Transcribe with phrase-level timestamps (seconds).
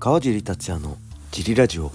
[0.00, 0.96] 川尻達也の
[1.30, 1.92] ジリラジオ。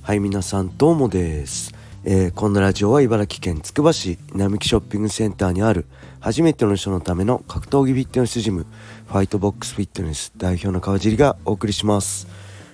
[0.00, 5.84] はい皆さんどうもです、えー、このラジオは茨城県つくば市並木ショッピングセンターにある
[6.18, 8.64] 初めての人のための格闘技フィットネスジム
[9.06, 12.26] ファイトボックスフィットネス代表の川尻がお送りします。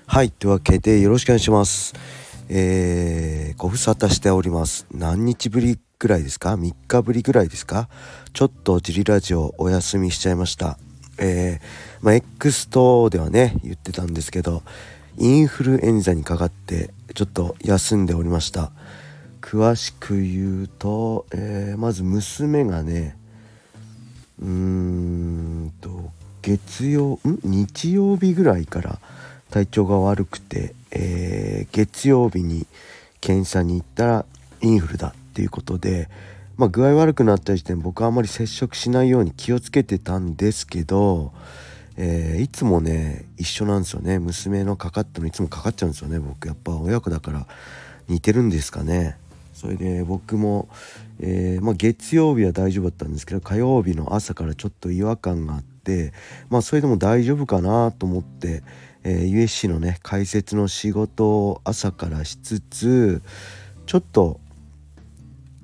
[0.06, 1.94] はいというわけでよろしくお願いします。
[2.48, 4.86] えー、ご無沙汰しております。
[4.92, 7.88] 何日ぶりぐらいですか？3日ぶりぐらいですか？
[8.32, 10.78] ちょっとジリラジオお休みしちゃいました。
[11.18, 14.62] えー、まあ、X 等ではね言ってたんですけど
[15.16, 18.70] インフルエンザにかかってちょっと休んでおりました。
[19.40, 23.16] 詳しく言うと、えー、まず娘がね
[24.40, 26.10] うーんと
[26.42, 27.38] 月曜ん？
[27.42, 28.98] 日曜日ぐらいから
[29.50, 32.66] 体調が悪くて、えー、月曜日に
[33.20, 34.24] 検査に行ったら
[34.60, 36.08] インフルだっていうことで
[36.58, 41.32] まあ、具合悪くなった時点僕はあんまり接触しないように気をつけてたんですけど、
[41.96, 44.18] えー、いつもね一緒なんですよね。
[44.18, 46.18] 娘のかかったのいつもかかっちゃうんですよね。
[46.18, 47.46] 僕やっぱ親子だから
[48.08, 49.16] 似てるんですかね。
[49.54, 50.68] それで僕も、
[51.20, 56.12] えー、まあ、月曜日は大丈夫だったんですけど火曜日の朝からちょっと違和感があって
[56.48, 58.62] まあそれでも大丈夫かなと思って、
[59.02, 63.22] えー、USC のね解説の仕事を朝からしつつ
[63.86, 64.38] ちょっと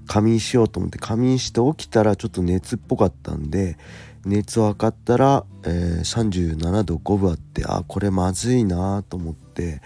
[0.07, 3.77] 仮眠しようと思って仮眠して起きたらちょっと熱っぽかったんで
[4.25, 9.81] 熱を測ったら、えー、37度5分あってあこれまずいなと思って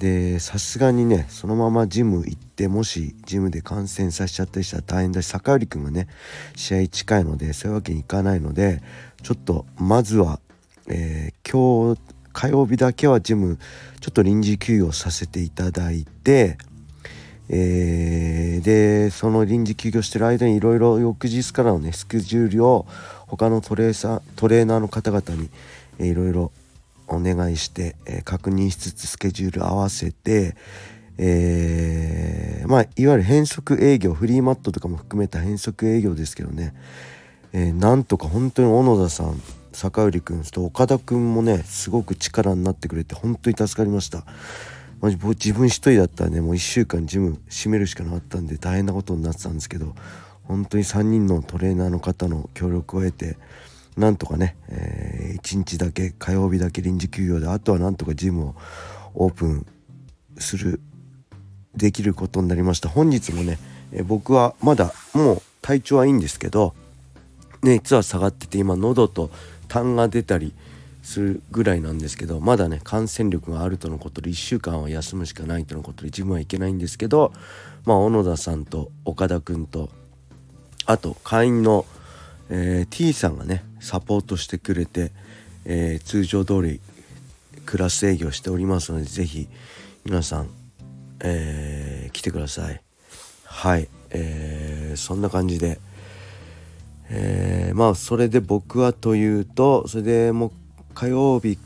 [0.00, 6.08] でさすがにねそのままジム行ってもしジムで感染させちゃったりしたら大変だし坂寄君がね
[6.54, 8.82] 試合近いのでそういうわけにいかないので
[9.22, 10.38] ちょっとまずは、
[10.88, 12.00] えー、今日
[12.32, 13.58] 火曜日だけはジム
[14.00, 16.58] ちょっと臨時休業させていただいて
[17.48, 22.86] えー、でその臨時休業してる間にいろいろ翌日からのねスケジュールを
[23.26, 25.40] 他のトレーサートレーナーの方々
[25.98, 26.52] にいろいろ
[27.08, 30.56] お願いして、えー、確認しつつスケジュール合わせて、
[31.18, 36.74] えー、まあいわゆる変則営業フリーマットとかも含めた変則営業ですけどね、
[37.52, 39.40] え、なんとか本当に小野田さん
[39.72, 44.24] 坂寄君と岡田君もねすごく力になってくれて本当に助かりました。
[45.00, 49.94] まじ自分一人だったらねもう1週間ジム閉めるしかなかったんで大変なことになってたんですけど
[50.44, 53.36] 本当に3人のトレーナーの方の協力を得て
[53.96, 58.54] なんとかね、えー、1日だけ火曜日だけ臨時休業であとはなんとかジムを
[59.14, 59.66] オープン
[60.38, 60.80] する
[61.74, 62.88] できることになりました。
[62.88, 63.58] 本日もね、
[63.92, 66.74] えー、僕はまだもう体調はいいんですけど
[67.62, 69.30] 熱は下がってて今喉と
[69.68, 70.52] 痰が出たり
[71.06, 77.32] するぐらいなんですけどまだね感染力があるとのことで1週間は休むしかないとのことで自分はいけないんですけど
[77.84, 79.88] まあ小野田さんと岡田君と
[80.84, 81.86] あと会員の、
[82.50, 85.12] えー、T さんがねサポートしてくれて、
[85.64, 86.80] えー、通常通り
[87.66, 89.48] クラス営業しておりますので是非
[90.04, 90.48] 皆さん、
[91.20, 92.82] えー、来てください。
[93.44, 95.78] はい、えー、そんな感じで、
[97.10, 100.52] えー、まあそれで僕はというとそれでもう
[100.96, 101.58] 火曜日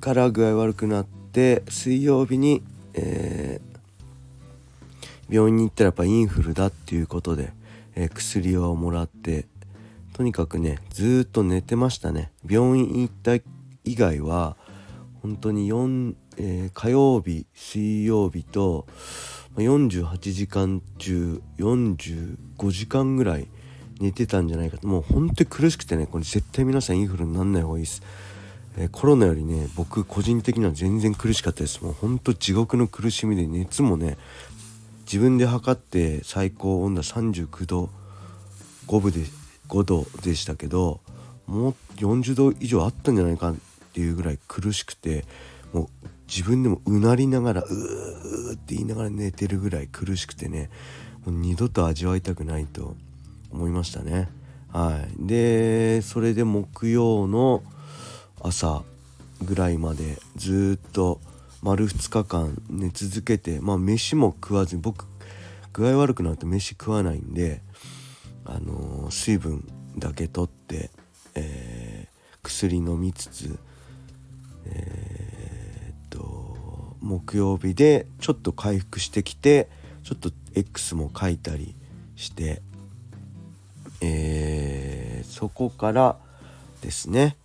[0.00, 2.62] から具合悪くなって水曜日に、
[2.94, 7.52] えー、病院に行ったらやっぱインフルだっていうことで、
[7.96, 9.48] えー、薬をもらって
[10.12, 12.30] とにかくねずっと寝てましたね。
[12.48, 13.34] 病院行った
[13.82, 14.56] 以外は
[15.22, 18.86] 本当に4、えー、火曜日水曜日と
[19.56, 22.36] 48時間中45
[22.70, 23.48] 時間ぐらい
[24.00, 24.88] 寝てたんじゃないかと。
[24.88, 28.02] もう本当に苦しくてねこれ絶対皆さんインフルになんない方がいいです、
[28.78, 31.82] えー、コロナよりね僕個人的には全然苦しかったです。
[31.84, 34.16] もう本当地獄の苦しみで熱もね
[35.02, 37.90] 自分で測って最高温度39度
[38.86, 39.20] 5分で
[39.68, 41.00] 5度でしたけど
[41.46, 43.54] もう40度以上あったんじゃないかっ
[43.92, 45.24] ていうぐらい苦しくて
[45.72, 50.70] もう自分でもうなりながらうーって言いながら寝てるぐらい苦しくてね
[51.26, 52.96] もう二度と味わいたくないと。
[53.52, 54.28] 思いましたね。
[54.72, 57.62] はい、でそれで木曜の
[58.40, 58.82] 朝
[59.42, 61.20] ぐらいまでずっと
[61.62, 65.06] 丸2日間寝続けてまあ飯も食わずに僕
[65.72, 67.62] 具合悪くなると飯食わないんで、
[68.44, 69.66] あのー、水分
[69.96, 70.90] だけとって、
[71.34, 73.58] えー、薬飲みつつ、
[74.66, 79.68] えー、っと木曜日でちょっと回復してきて
[80.02, 81.74] ちょっと X も書いたり
[82.16, 82.62] して
[84.00, 86.16] えー、そこから
[86.82, 87.36] ですね、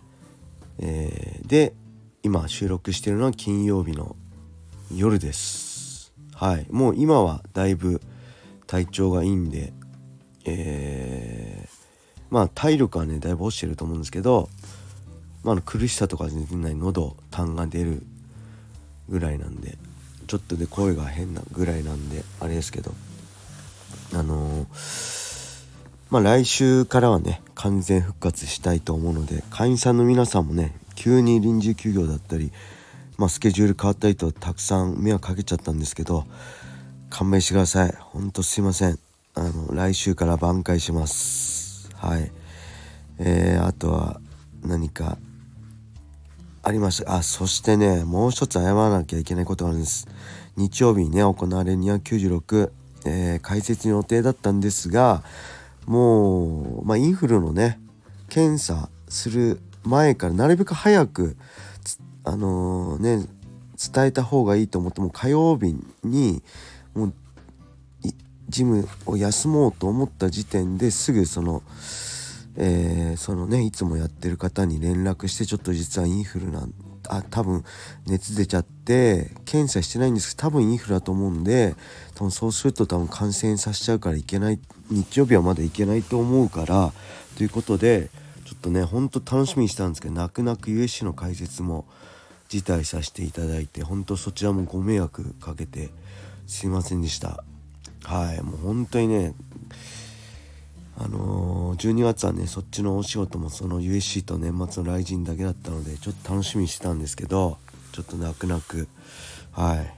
[0.78, 1.74] えー、で
[2.22, 4.16] 今収録してるのは金曜日の
[4.94, 6.12] 夜です。
[6.34, 6.66] はい。
[6.70, 8.00] もう今はだいぶ
[8.66, 9.72] 体調がいいんで
[10.46, 11.68] えー、
[12.30, 14.48] まあ体力はねだいぶ落ちてると思うんですけど、
[15.42, 18.02] まあ、苦しさとか全然ない喉痰が出る
[19.08, 19.76] ぐらいなんで
[20.26, 22.94] ちょっとで声が変なぐらいなんであれですけど
[24.14, 24.66] あのー、
[26.10, 32.52] まあ来週からはね完全復活したいと思うので会員さんの皆さんもね急に臨時休業だったり、
[33.18, 36.24] まあ、スケジュール変わったりとたくさん迷惑かけちゃったんですけど
[37.10, 37.94] 勘弁してください。
[37.98, 38.98] ほんとすいません。
[39.34, 41.88] あの来週から挽回します。
[41.94, 42.30] はい。
[43.18, 44.20] えー、あとは
[44.62, 45.16] 何か
[46.62, 47.16] ありました？
[47.16, 50.08] あそしてねもう一つ謝らなきゃいけないことがあるんです。
[50.56, 52.70] 日曜日にね行われる296、
[53.06, 55.22] えー、解説の予定だったんですが
[55.86, 57.80] もう、まあ、インフルのね
[58.28, 61.36] 検査する前からなるべく早く
[62.24, 63.28] あのー、ね
[63.92, 66.42] 伝えた方がいいと思っても火曜日に
[66.94, 67.14] もう
[68.48, 71.62] ジムを休もうと思った時点ですぐその、
[72.56, 76.72] えー、そのねいつもやってる方に連絡してちょっと実はインフルなん
[77.08, 77.64] あ多分
[78.06, 80.36] 熱出ちゃって検査してないんです。
[80.36, 81.74] けど多分インフルだと思うんで
[82.14, 84.60] 多分そうすると多分感染させちゃうからいけない
[84.90, 86.92] 日曜日はまだいけないと思うから
[87.36, 88.10] ということで
[88.44, 91.84] ちょっとねほんと楽しみにしたんですけど泣く泣く USC の解説も
[92.48, 95.90] 辞退させていただいて本当そちらもご迷惑かけて
[96.46, 97.42] すいませんでした。
[98.04, 99.34] はいもう本当にね
[100.98, 107.58] あのー、12月はねそっちのお仕事もその USC と年末の来人だけだったのでちょっと楽しみにしてたんですけど
[107.92, 108.88] ちょっと泣く泣く。
[109.52, 109.94] はい。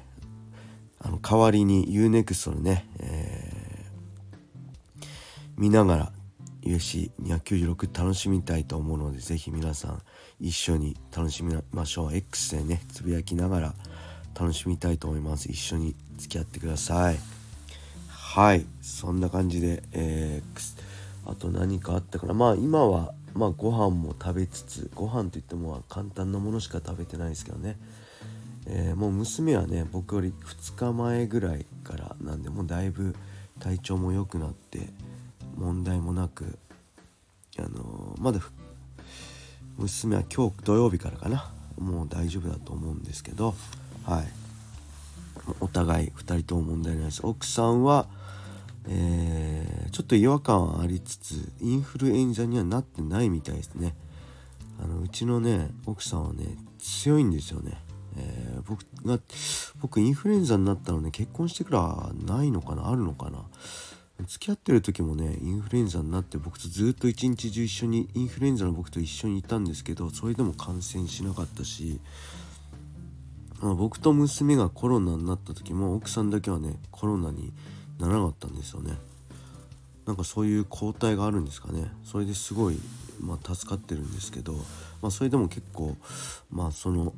[1.00, 5.04] あの代わりに UNEXT のね、えー、
[5.56, 6.12] 見ながら
[6.62, 10.02] USC296 楽しみたいと思うので是非皆さん
[10.40, 12.16] 一緒に楽しみましょう。
[12.16, 13.74] X でねつぶやきながら
[14.38, 15.50] 楽しみたいと思います。
[15.50, 17.37] 一緒に付き合ってください。
[18.30, 18.66] はい。
[18.82, 22.34] そんな感じで、えー、あと何かあったかな。
[22.34, 27.78] まあ今はまあご飯も食べつつご飯といっても簡単なものしか食べてないですけどね。
[28.66, 33.16] えー、もう娘はね僕より2日前ぐらいからなんでもうだいぶ
[33.60, 34.80] 体調も良くなって
[35.56, 36.58] 問題もなく
[37.58, 38.40] あのー、まだ
[39.78, 41.50] 娘は今日土曜日からかな。
[41.78, 43.54] もう大丈夫だと思うんですけど
[44.04, 44.28] はい。
[45.60, 47.22] お互い2人とも問題ないです。
[47.24, 48.06] 奥さんは
[48.88, 53.94] えー、ちょっと違和感ありつつインフルエンザにはなってないみたいですね。
[54.82, 57.76] あのうちのね奥さんはね強いんですよね、
[58.16, 59.18] えー、僕が
[59.80, 62.88] 僕インフルエンザになったのね結婚してからないのかな？
[62.88, 63.44] あるのかな？
[64.26, 72.00] 付き合ってる時もねインフルエンザになって僕とずっと一日中一緒にインフルエンザの僕と一緒にいたんですけどそれでも感染しなかったし
[73.60, 77.52] 僕と娘がコロナになった時も奥さんだけはねコロナに
[77.98, 78.96] ならなかったんですよね。
[80.06, 81.90] なんかそういう抗体があるんですかね。
[82.04, 82.78] それですごい、
[83.20, 84.54] まあ、助かってるんですけど、
[85.02, 85.96] まあ、それでも結構
[86.50, 87.12] まあその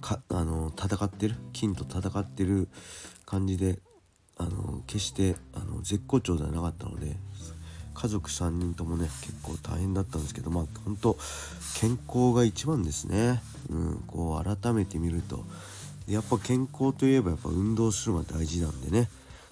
[0.00, 2.68] かあの戦ってる菌と戦ってる
[3.24, 3.78] 感じで
[4.36, 7.16] あの決してあの絶好調ではなかったので
[7.94, 11.16] 家族3人ともね結構大変だったんですけどまあ本当
[11.80, 15.44] 健康が一番ですね、うん、こう改めて見ると。
[16.06, 19.08] やっぱ健康といえばやっぱ運動するのが大事なんでね。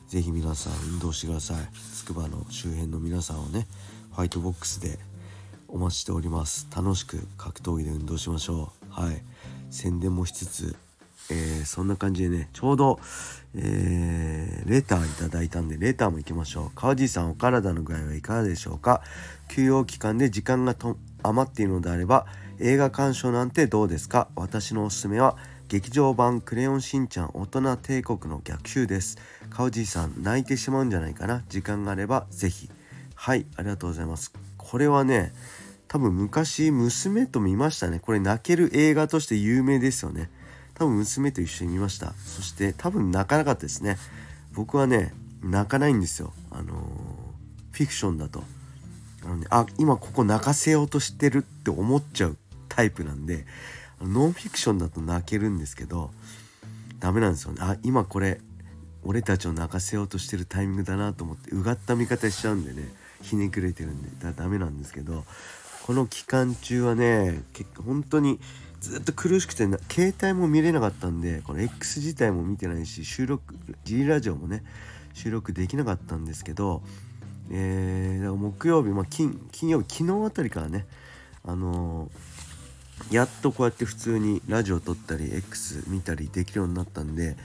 [0.09, 1.57] 是非皆さん運動してください。
[1.95, 3.67] つくばの周辺の皆さんをね
[4.15, 4.99] ファイトボックスで
[5.69, 6.69] お待ちしております。
[6.75, 9.01] 楽しく格闘技で運動しましょう。
[9.03, 9.23] はい。
[9.71, 10.77] 宣伝もしつつ
[11.31, 12.99] えー、そんな感じでねちょうど、
[13.55, 16.71] えー、レターいただいたんでレターも行きましょう。
[16.75, 19.03] 川地さんお体の具合はいかがでしょうか？
[19.49, 22.27] 休養期間で時間がと余っているのであれば
[22.59, 24.29] 映画鑑賞なんてどうですか？
[24.35, 25.37] 私のおすすめは
[25.73, 29.17] 劇場版クレヨンしんちゃん大人帝国の逆襲です。
[29.49, 31.45] 川地さん泣いてしまうんじゃないかな。
[31.49, 32.69] 時間があればぜひ。
[33.15, 34.35] はいありがとうございます。
[34.59, 35.33] これはね
[35.89, 38.01] 多分昔娘と見ましたね。
[38.01, 40.29] これ泣ける映画として有名ですよね。
[40.75, 42.13] 多分娘と一緒に見ました。
[42.27, 43.97] そして多分泣かなかったですね。
[44.53, 46.35] 僕はね泣かないんですよ。
[46.51, 46.77] あのー、
[47.73, 48.45] フィクションだと。
[49.25, 52.37] あの、ね、あ今ここ泣かせようとしてるって思っちゃう
[52.69, 53.47] タイプなんで
[54.07, 56.11] ノンフィクションだと泣けるんですけど
[57.01, 57.59] ダメなんですよね。
[57.61, 58.41] あ今これ
[59.05, 62.89] 俺たちを泣かせようとしてるタイミングだなと思ってうがった見方しちゃうんでね
[63.23, 65.25] ひねくれてるんでだダメなんですけど
[65.85, 68.39] この期間中はね結構本当に
[68.81, 73.55] ずっと苦しくて携帯も見れなかったんでこの X 自体も見てないし収録
[73.85, 74.65] G ラジオもね
[75.15, 76.83] 収録できなかったんですけど、
[77.51, 80.87] えー、木曜日、まあ、金金曜日昨日あたりからね
[81.45, 82.11] あのー、
[83.11, 87.37] やっとこうやって普通にラジオ撮ったり X 見たりできるようになったんで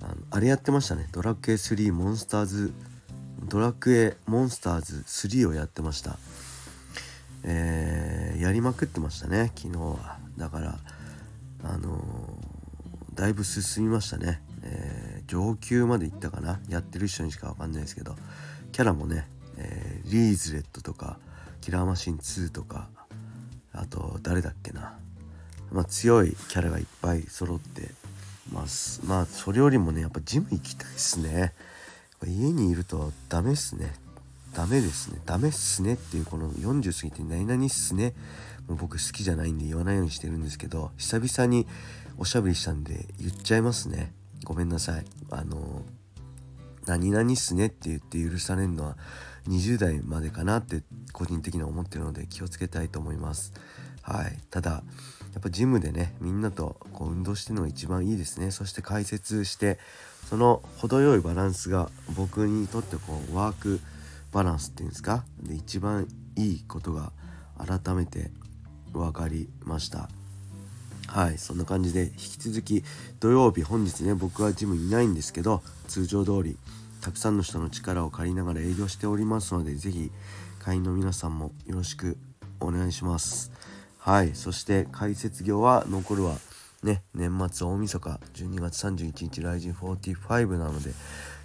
[0.00, 1.08] あのあれやってましたね。
[1.12, 2.72] ドラクエ3モンスターズ
[3.44, 6.18] ドラクエモンスターズ3をやってました。
[7.44, 10.18] えー、やりまくってましたね昨日は。
[10.36, 10.78] だから
[11.64, 12.02] あの
[13.14, 16.60] だいぶ進みましたね、えー、上級まで行ったかな。
[16.68, 18.16] やってる人にしか分かんないですけど。
[18.72, 19.28] キャラもね、
[19.58, 21.18] え、リーズレットとか
[21.60, 22.88] キラーマシン2とか
[23.74, 24.98] あと誰だっけな、
[25.72, 27.90] まあ、強いキャラがいっぱい揃って
[28.52, 29.00] ます。
[29.04, 31.52] まあそれよりもねやっぱジム行きたいっすね。
[32.24, 33.94] 家にいるとダメっすね。
[34.54, 35.20] ダメですね。
[35.24, 38.14] ダメっすねっていうこの40過ぎて何々っすね。
[38.68, 41.66] もう僕好きじゃないんで言わないようにしてるんですけど久々に
[42.18, 44.12] おしゃべりしたんで言っちゃいますね。
[44.44, 45.04] ごめんなさい。
[45.30, 45.82] あの
[46.86, 48.96] 何々っすねって言って許されるのは
[49.48, 53.52] 20代までかなって個人的には思ってるので気をつけたいと思います。
[54.02, 54.38] はい。
[54.50, 54.82] ただ
[55.32, 58.50] やっぱジムでねみんなとこう運動してるのが一番いいですね。
[58.50, 59.78] そして解説して
[60.28, 63.80] その程よいバランスが僕にとってこうワーク
[64.30, 65.24] バランスっていうんですか？
[65.42, 67.12] で一番いいことが
[67.58, 68.30] 改めて
[68.92, 70.08] 分かりました。
[71.08, 72.84] はいそんな感じで引き続き
[73.20, 76.56] 土曜日本日ね僕はジムいないんですけど通常通り
[77.00, 80.10] たくさんの人の力を借りながら営業しておりますので是非
[80.60, 82.16] 会員の皆さんもよろしく
[82.60, 83.50] お願いします。
[84.04, 84.34] はい。
[84.34, 86.34] そして解説業は残るは
[86.82, 90.90] ね年末大晦日12月31日ライジン45なので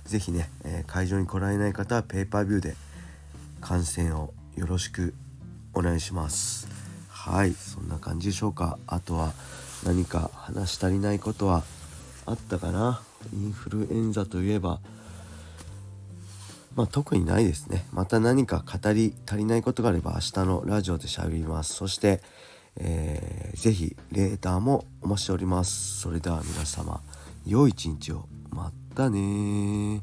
[0.05, 2.75] 是非ね、えー、会場に来られない方はペーパービューで
[3.61, 5.13] 観戦をよろしく
[5.75, 6.67] お願いします。
[7.09, 7.53] はい。
[7.53, 8.79] そんな感じでしょうか。
[8.87, 9.33] あとは
[9.85, 11.63] 何か話し足りないことは
[12.25, 13.03] あったかな？
[13.33, 14.79] インフルエンザといえば
[16.77, 17.85] まあ特にないですね。
[17.91, 21.73] また何か語り足りないことがあれば明日のラジオで喋ります。
[21.73, 22.21] そして
[22.79, 25.99] えー、ぜひレーターもお待ちしております。
[25.99, 27.01] それでは皆様
[27.45, 28.27] 良い一日を。
[28.51, 30.01] またね